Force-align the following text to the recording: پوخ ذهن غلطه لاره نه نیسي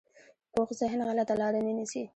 پوخ 0.53 0.69
ذهن 0.81 0.99
غلطه 1.09 1.33
لاره 1.39 1.59
نه 1.65 1.71
نیسي 1.77 2.03